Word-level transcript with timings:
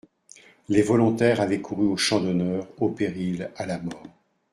Les 0.67 0.81
volontaires 0.81 1.41
avaient 1.41 1.61
couru 1.61 1.85
au 1.85 1.95
champ 1.95 2.19
d'honneur, 2.19 2.67
au 2.81 2.89
péril, 2.89 3.51
à 3.55 3.67
la 3.67 3.77
mort. 3.77 4.01